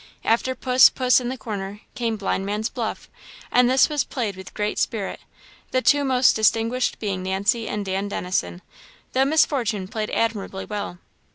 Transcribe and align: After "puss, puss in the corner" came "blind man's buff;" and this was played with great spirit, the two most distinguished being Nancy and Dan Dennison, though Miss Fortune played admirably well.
After 0.23 0.55
"puss, 0.55 0.89
puss 0.89 1.19
in 1.19 1.29
the 1.29 1.37
corner" 1.37 1.81
came 1.93 2.17
"blind 2.17 2.43
man's 2.43 2.69
buff;" 2.69 3.07
and 3.51 3.69
this 3.69 3.87
was 3.87 4.03
played 4.03 4.35
with 4.35 4.55
great 4.55 4.79
spirit, 4.79 5.19
the 5.69 5.83
two 5.83 6.03
most 6.03 6.35
distinguished 6.35 6.97
being 6.97 7.21
Nancy 7.21 7.67
and 7.67 7.85
Dan 7.85 8.07
Dennison, 8.07 8.63
though 9.13 9.25
Miss 9.25 9.45
Fortune 9.45 9.87
played 9.87 10.09
admirably 10.09 10.65
well. 10.65 10.97